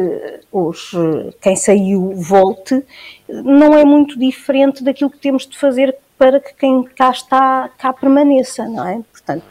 [0.52, 0.92] os,
[1.40, 2.84] quem saiu volte
[3.28, 7.92] não é muito diferente daquilo que temos de fazer para que quem cá está, cá
[7.92, 9.00] permaneça, não é?
[9.10, 9.44] Portanto,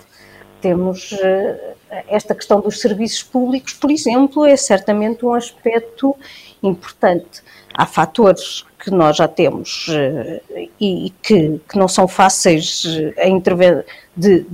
[0.62, 1.76] temos uh,
[2.08, 6.16] esta questão dos serviços públicos, por exemplo, é certamente um aspecto
[6.64, 7.44] importante.
[7.74, 13.84] Há fatores que nós já temos uh, e que, que, não são fáceis uh,
[14.16, 14.46] de,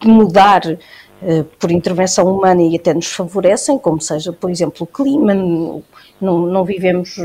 [0.00, 0.62] de mudar
[1.58, 5.34] por intervenção humana e até nos favorecem, como seja, por exemplo, o clima.
[5.34, 5.82] Não,
[6.20, 7.16] não vivemos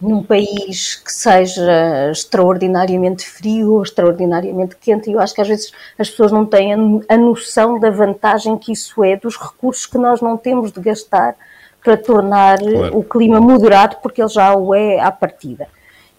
[0.00, 5.72] num país que seja extraordinariamente frio ou extraordinariamente quente, e eu acho que às vezes
[5.98, 6.74] as pessoas não têm
[7.08, 11.34] a noção da vantagem que isso é, dos recursos que nós não temos de gastar
[11.82, 12.98] para tornar claro.
[12.98, 15.68] o clima moderado, porque ele já o é à partida.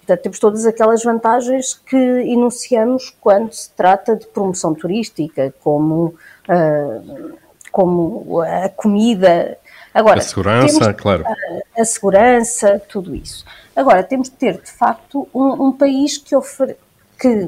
[0.08, 6.16] Portanto, temos todas aquelas vantagens que enunciamos quando se trata de promoção turística, como,
[6.48, 7.38] uh,
[7.74, 9.58] como a comida.
[9.94, 11.26] Agora, a segurança, temos, claro.
[11.28, 13.44] A, a segurança, tudo isso.
[13.76, 16.78] Agora, temos de ter, de facto, um, um país que, ofere,
[17.20, 17.46] que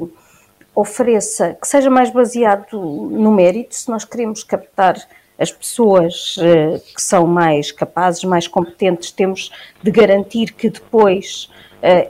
[0.74, 4.96] ofereça, que seja mais baseado no mérito, se nós queremos captar
[5.38, 9.50] as pessoas uh, que são mais capazes, mais competentes, temos
[9.82, 11.48] de garantir que depois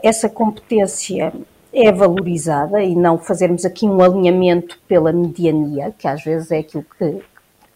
[0.03, 1.31] essa competência
[1.73, 6.85] é valorizada e não fazermos aqui um alinhamento pela mediania, que às vezes é aquilo
[6.97, 7.21] que,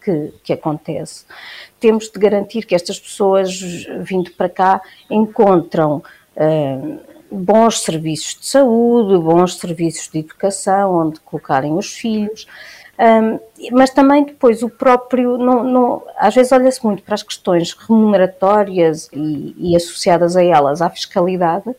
[0.04, 1.24] que, que, acontece.
[1.80, 3.58] Temos de garantir que estas pessoas
[4.00, 6.02] vindo para cá encontram
[6.36, 12.46] uh, bons serviços de saúde, bons serviços de educação, onde colocarem os filhos.
[12.98, 13.38] Um,
[13.72, 19.10] mas também depois o próprio, não, não, às vezes olha-se muito para as questões remuneratórias
[19.12, 21.74] e, e associadas a elas à fiscalidade,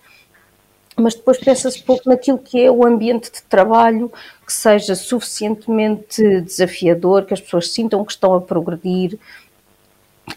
[0.97, 4.11] mas depois pensa-se pouco naquilo que é o ambiente de trabalho
[4.45, 9.19] que seja suficientemente desafiador, que as pessoas sintam que estão a progredir,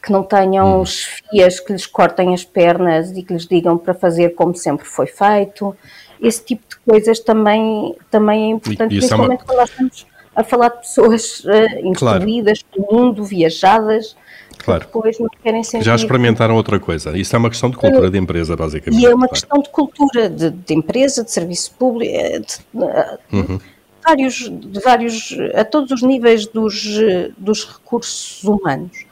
[0.03, 1.64] que não tenham chefias hum.
[1.66, 5.75] que lhes cortem as pernas e que lhes digam para fazer como sempre foi feito.
[6.20, 9.46] Esse tipo de coisas também, também é importante, principalmente é uma...
[9.46, 12.87] quando nós estamos a falar de pessoas uh, instruídas claro.
[12.88, 14.14] pelo mundo, viajadas,
[14.70, 14.87] claro.
[14.87, 15.85] depois não querem sentir...
[15.85, 17.16] Já experimentaram outra coisa.
[17.16, 19.00] Isso é uma questão de cultura de empresa, basicamente.
[19.00, 19.33] E é uma claro.
[19.33, 23.59] questão de cultura de, de, empresa, de serviço público, eh, de, de, uhum.
[24.04, 26.98] vários, de vários, a todos os níveis dos,
[27.37, 29.04] dos recursos humanos.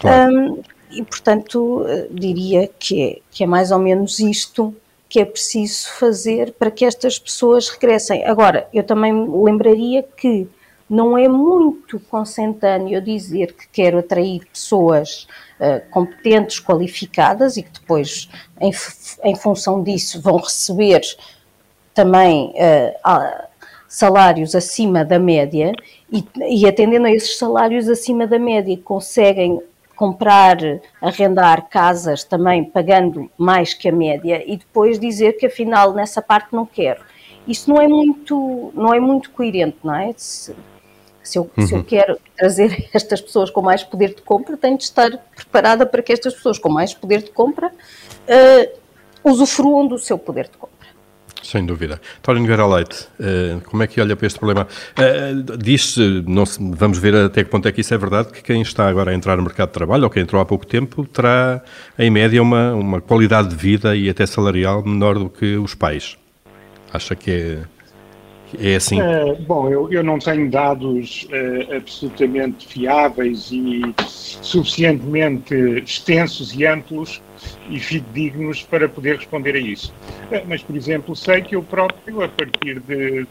[0.00, 0.32] Claro.
[0.32, 4.74] Um, e, portanto, diria que é, que é mais ou menos isto
[5.08, 8.24] que é preciso fazer para que estas pessoas regressem.
[8.26, 10.46] Agora, eu também lembraria que
[10.88, 15.26] não é muito consentâneo dizer que quero atrair pessoas
[15.60, 18.28] uh, competentes, qualificadas e que depois,
[18.60, 18.72] em,
[19.24, 21.02] em, função disso, vão receber
[21.92, 23.48] também uh,
[23.86, 25.72] salários acima da média
[26.10, 29.60] e, e, atendendo a esses salários acima da média, conseguem
[29.94, 30.56] comprar,
[31.02, 36.48] arrendar casas também pagando mais que a média e depois dizer que afinal nessa parte
[36.52, 37.00] não quero.
[37.48, 40.12] Isso não é muito, não é muito coerente, não é?
[41.28, 41.66] Se, eu, uhum.
[41.66, 45.84] se eu, quero trazer estas pessoas com mais poder de compra, tenho de estar preparada
[45.84, 48.78] para que estas pessoas com mais poder de compra uh,
[49.22, 50.78] usufruam do seu poder de compra.
[51.42, 52.00] Sem dúvida.
[52.18, 54.66] António Nogueira Leite, uh, como é que olha para este problema?
[54.98, 56.24] Uh, Diz-se,
[56.58, 59.14] vamos ver até que ponto é que isso é verdade, que quem está agora a
[59.14, 61.62] entrar no mercado de trabalho, ou quem entrou há pouco tempo, terá,
[61.98, 66.16] em média, uma, uma qualidade de vida e até salarial menor do que os pais.
[66.92, 67.77] Acha que é
[68.58, 69.00] é assim?
[69.00, 77.20] Uh, bom, eu, eu não tenho dados uh, absolutamente fiáveis e suficientemente extensos e amplos
[77.68, 79.92] e fidedignos para poder responder a isso.
[80.30, 83.26] Uh, mas, por exemplo, sei que eu próprio, a partir de,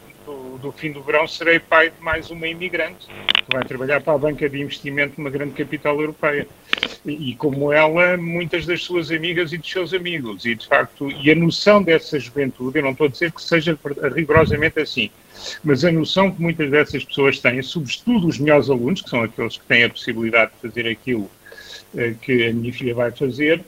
[0.60, 4.18] do, fim do verão, serei pai de mais uma imigrante que vai trabalhar para a
[4.18, 6.46] banca de investimento de uma grande capital europeia.
[7.04, 10.44] E, e como ela, muitas das suas amigas e dos seus amigos.
[10.44, 13.78] E, de facto, e a noção dessa juventude, eu não estou a dizer que seja
[14.14, 15.10] rigorosamente assim,
[15.62, 19.56] mas a noção que muitas dessas pessoas têm, sobretudo os melhores alunos, que são aqueles
[19.56, 21.30] que têm a possibilidade de fazer aquilo
[21.96, 23.64] eh, que a minha filha vai fazer,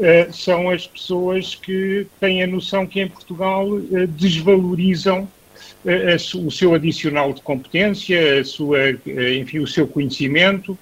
[0.00, 5.28] eh, são as pessoas que têm a noção que em Portugal eh, desvalorizam
[6.36, 8.90] o seu adicional de competência, a sua,
[9.40, 10.78] enfim, o seu conhecimento,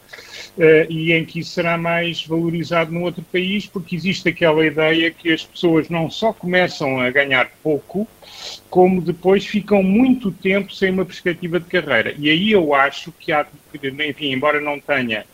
[0.89, 5.33] e em que isso será mais valorizado num outro país, porque existe aquela ideia que
[5.33, 8.09] as pessoas não só começam a ganhar pouco,
[8.69, 12.15] como depois ficam muito tempo sem uma perspectiva de carreira.
[12.19, 15.25] E aí eu acho que há, enfim, embora não tenha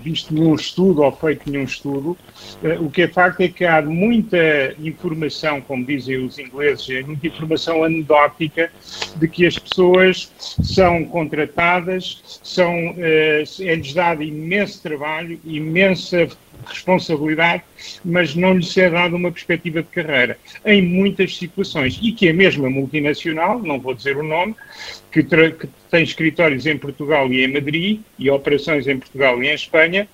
[0.00, 2.16] visto nenhum estudo ou feito nenhum estudo,
[2.62, 4.36] uh, o que é facto é que há muita
[4.78, 8.70] informação, como dizem os ingleses, é muita informação anedótica
[9.16, 16.28] de que as pessoas são contratadas, são, uh, é-lhes dado imenso trabalho, imensa
[16.66, 17.62] responsabilidade,
[18.04, 21.98] mas não lhes é dada uma perspectiva de carreira, em muitas situações.
[22.02, 24.54] E que a mesma multinacional, não vou dizer o nome,
[25.10, 29.54] que, que tem escritórios em Portugal e em Madrid, e operações em Portugal e em
[29.54, 30.08] Espanha,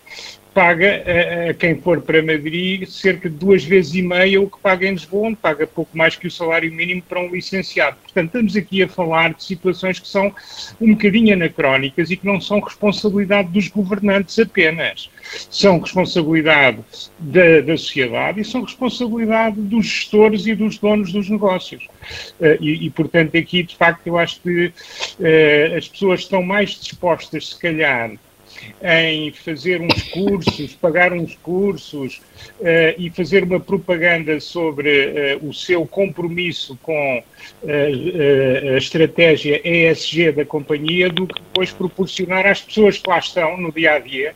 [0.54, 4.58] paga a, a, quem for para Madrid cerca de duas vezes e meia o que
[4.60, 7.96] paga em Lisboa, onde paga pouco mais que o salário mínimo para um licenciado.
[8.02, 10.34] Portanto, estamos aqui a falar de situações que são
[10.80, 15.10] um bocadinho anacrónicas e que não são responsabilidade dos governantes apenas.
[15.50, 16.78] São responsabilidade
[17.18, 21.84] da, da sociedade e são responsabilidade dos gestores e dos donos dos negócios.
[22.40, 26.70] Uh, e, e, portanto, aqui, de facto, eu acho que uh, as pessoas estão mais
[26.70, 28.12] dispostas, se calhar,
[28.83, 32.20] em fazer uns cursos, pagar uns cursos
[32.61, 40.33] uh, e fazer uma propaganda sobre uh, o seu compromisso com uh, a estratégia ESG
[40.33, 44.35] da companhia do que depois proporcionar às pessoas que lá estão no dia a dia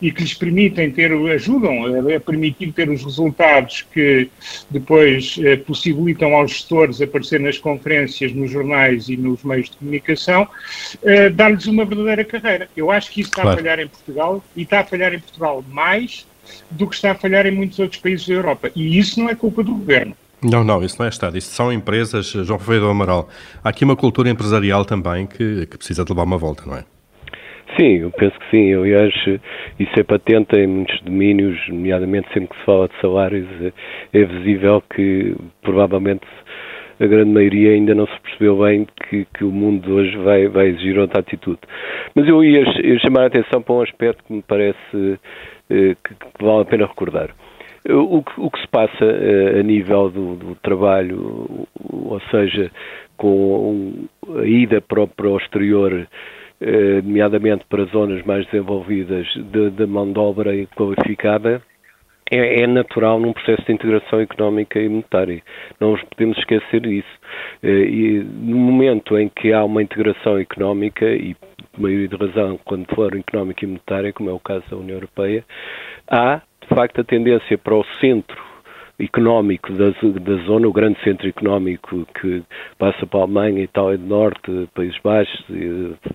[0.00, 4.28] e que lhes permitem ter, ajudam a, permitir ter os resultados que
[4.70, 10.46] depois eh, possibilitam aos gestores aparecer nas conferências, nos jornais e nos meios de comunicação,
[11.02, 12.68] eh, dar-lhes uma verdadeira carreira.
[12.76, 13.58] Eu acho que isso está claro.
[13.58, 16.26] a falhar em Portugal e está a falhar em Portugal mais
[16.70, 18.70] do que está a falhar em muitos outros países da Europa.
[18.74, 20.16] E isso não é culpa do governo.
[20.42, 23.28] Não, não, isso não é Estado, isso são empresas, João Ferreira do Amaral.
[23.64, 26.84] Há aqui uma cultura empresarial também que, que precisa de levar uma volta, não é?
[27.78, 28.74] Sim, eu penso que sim.
[28.74, 29.12] Aliás,
[29.78, 33.46] isso é patente em muitos domínios, nomeadamente sempre que se fala de salários,
[34.12, 36.26] é visível que provavelmente
[36.98, 40.48] a grande maioria ainda não se percebeu bem que, que o mundo de hoje vai,
[40.48, 41.60] vai exigir outra atitude.
[42.14, 45.18] Mas eu ia, ia chamar a atenção para um aspecto que me parece
[45.70, 47.30] eh, que, que, vale a pena recordar.
[47.88, 52.70] O o que se passa eh, a nível do, do, trabalho, ou seja,
[53.16, 56.08] com a ida para o, para o exterior,
[56.60, 61.62] eh, nomeadamente para zonas mais desenvolvidas de, de mão de obra qualificada,
[62.30, 65.42] é, é, natural num processo de integração económica e monetária.
[65.78, 67.18] Não nos podemos esquecer disso.
[67.62, 71.36] E no momento em que há uma integração económica, e
[71.78, 75.44] maioria de razão quando for económica e monetária, como é o caso da União Europeia,
[76.08, 78.45] há, de facto, a tendência para o centro
[78.98, 82.42] económico da, da, zona, o grande centro económico que
[82.78, 85.44] passa para a Alemanha, Itália do Norte, Países Baixos,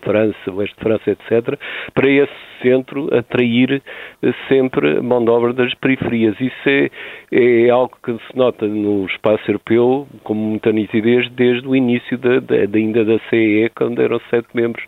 [0.01, 1.59] França, Oeste de França, etc.,
[1.93, 3.81] para esse centro atrair
[4.21, 6.35] eh, sempre mão de obra das periferias.
[6.39, 6.89] Isso é,
[7.31, 12.39] é algo que se nota no espaço europeu com muita nitidez desde o início da,
[12.39, 14.83] da, ainda da CEE, quando eram sete membros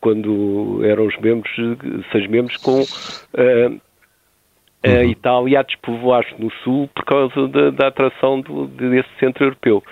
[0.00, 1.50] quando eram os membros,
[2.10, 3.80] seis membros, com uh,
[4.84, 5.10] a uhum.
[5.10, 9.82] Itália a despovoar-se no sul por causa da, da atração do, desse centro europeu.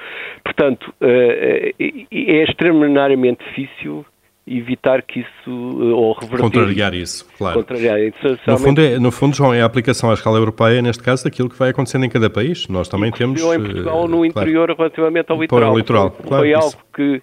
[0.44, 4.04] Portanto, uh, é extraordinariamente difícil
[4.46, 6.40] evitar que isso, ou reverter...
[6.40, 7.58] Contrariar isso, claro.
[7.58, 7.98] Contrariar.
[7.98, 11.24] Isso, no, fundo é, no fundo, João, é a aplicação à escala europeia, neste caso,
[11.24, 12.68] daquilo que vai acontecendo em cada país.
[12.68, 13.42] Nós também temos...
[13.42, 15.76] em Portugal, no interior, claro, relativamente ao litoral.
[15.76, 16.44] Litoral, claro.
[16.44, 17.22] Foi algo que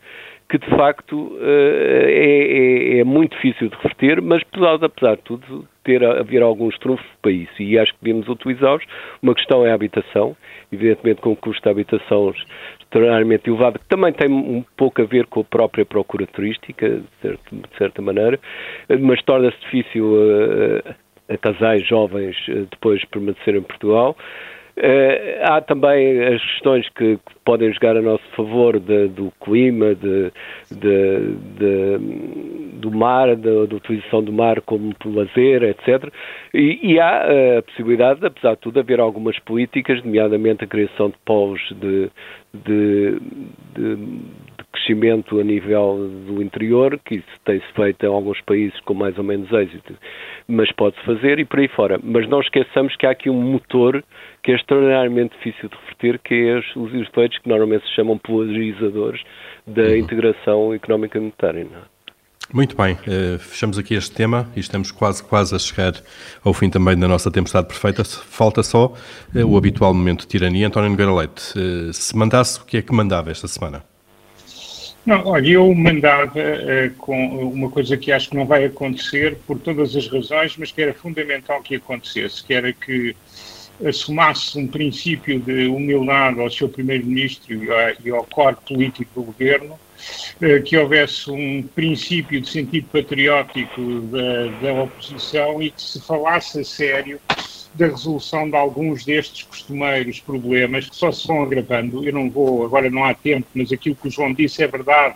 [0.50, 5.22] que de facto eh, é, é, é, muito difícil de reverter, mas apesar, apesar de
[5.24, 8.84] tudo ter haver alguns trunfos para isso e acho que devemos utilizá-los.
[9.22, 10.36] Uma questão é a habitação,
[10.72, 12.34] evidentemente com o custo da habitação
[12.80, 17.04] extraordinariamente elevado, que também tem um pouco a ver com a própria procura turística, de
[17.22, 18.40] certa, de certa maneira,
[19.00, 20.16] mas torna-se difícil
[21.30, 24.16] a, a casais jovens eh, depois permanecer em Portugal.
[24.76, 29.94] Uh, há também as questões que, que, podem jogar a nosso favor de, do clima,
[29.94, 30.32] de,
[30.72, 32.00] de,
[32.80, 36.12] do mar, da utilização do mar como lazer, etc.
[36.54, 41.10] E, e, há uh, a possibilidade, apesar de tudo, haver algumas políticas, nomeadamente a criação
[41.10, 42.10] de polos de,
[44.74, 49.24] crescimento a nível do interior, que isso tem-se feito em alguns países com mais ou
[49.24, 49.96] menos êxito,
[50.48, 52.00] mas pode-se fazer e por aí fora.
[52.04, 54.04] Mas não esqueçamos que há aqui um motor
[54.42, 59.22] que é extraordinariamente difícil de reverter, que é os efeitos que normalmente se chamam polarizadores
[59.66, 59.96] da uhum.
[59.96, 61.64] integração económica monetária.
[61.64, 61.94] Não é?
[62.52, 65.94] Muito bem, uh, fechamos aqui este tema e estamos quase, quase a chegar
[66.44, 68.04] ao fim também da nossa tempestade perfeita.
[68.04, 70.68] Falta só uh, o habitual momento de tirania.
[70.68, 73.84] António Nogueira Leite, uh, se mandasse, o que é que mandava esta semana?
[75.06, 76.32] Não, olha, eu mandava
[76.98, 80.82] com uma coisa que acho que não vai acontecer por todas as razões, mas que
[80.82, 83.14] era fundamental que acontecesse, que era que
[83.86, 87.54] assumasse um princípio de humildade ao seu primeiro-ministro
[88.04, 89.78] e ao core político do governo,
[90.42, 96.60] eh, que houvesse um princípio de sentido patriótico da, da oposição e que se falasse
[96.60, 97.20] a sério
[97.74, 102.06] da resolução de alguns destes costumeiros problemas que só se vão agravando.
[102.06, 105.16] Eu não vou, agora não há tempo, mas aquilo que o João disse é verdade.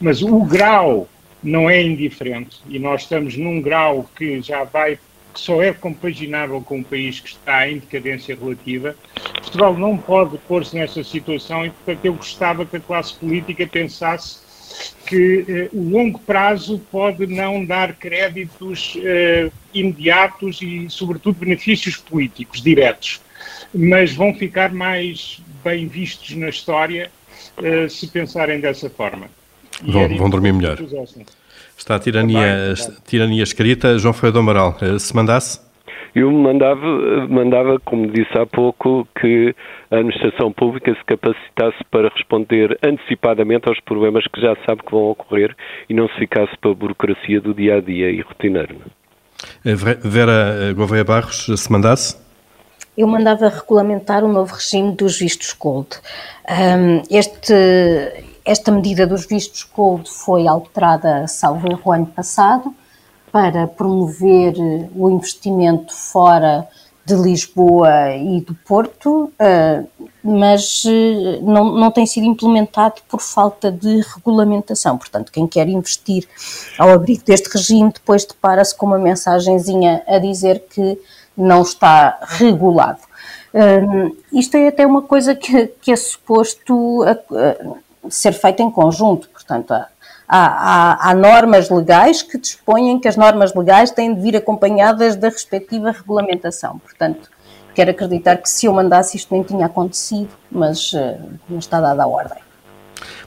[0.00, 1.08] Mas o grau
[1.42, 4.98] não é indiferente e nós estamos num grau que já vai
[5.32, 8.96] que só é compaginável com um país que está em decadência relativa.
[9.34, 14.47] Portugal não pode pôr-se nessa situação e, portanto, eu gostava que a classe política pensasse
[15.06, 22.60] que eh, o longo prazo pode não dar créditos eh, imediatos e, sobretudo, benefícios políticos
[22.60, 23.20] diretos,
[23.74, 27.10] mas vão ficar mais bem vistos na história
[27.62, 29.28] eh, se pensarem dessa forma.
[29.82, 30.78] Vão, vão dormir melhor.
[31.76, 32.74] Está a tirania,
[33.06, 33.98] tirania escrita.
[33.98, 35.60] João Ferreira do Amaral, eh, se mandasse?
[36.18, 39.54] Eu mandava, mandava, como disse há pouco, que
[39.88, 45.10] a administração pública se capacitasse para responder antecipadamente aos problemas que já sabe que vão
[45.10, 45.54] ocorrer
[45.88, 48.80] e não se ficasse pela burocracia do dia a dia e rotineiro.
[49.64, 52.16] Eh, Vera Gouveia Barros, se mandasse?
[52.96, 56.00] Eu mandava regulamentar o novo regime dos vistos gold.
[57.08, 57.54] Este,
[58.44, 62.74] esta medida dos vistos gold foi alterada, salvo erro, ano passado,
[63.32, 64.54] para promover
[64.94, 66.66] o investimento fora
[67.08, 69.82] de Lisboa e do Porto, eh,
[70.22, 74.98] mas eh, não, não tem sido implementado por falta de regulamentação.
[74.98, 76.28] Portanto, quem quer investir
[76.78, 81.00] ao abrigo deste regime depois depara-se com uma mensagenzinha a dizer que
[81.34, 83.00] não está regulado.
[83.54, 87.02] Um, isto é até uma coisa que, que é suposto
[88.10, 89.72] ser feita em conjunto, portanto,
[90.28, 95.16] há, há, há, normas legais que dispõem que as normas legais têm de vir acompanhadas
[95.16, 96.78] da respectiva regulamentação.
[96.78, 97.30] Portanto,
[97.74, 101.18] quero acreditar que se eu mandasse isto nem tinha acontecido, mas uh,
[101.48, 102.38] não está dada a ordem.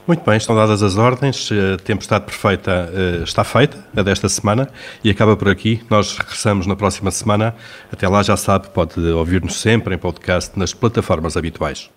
[0.06, 4.68] Muito bem, estão dadas as ordens, a tempestade perfeita uh, está feita, a desta semana,
[5.02, 5.82] e acaba por aqui.
[5.88, 7.54] Nós regressamos na próxima semana.
[7.90, 11.88] Até lá, já sabe, pode ouvir-nos sempre em podcast nas plataformas habituais.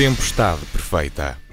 [0.00, 1.49] Tempestade perfeita.